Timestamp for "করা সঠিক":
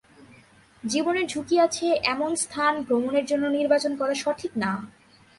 3.95-4.51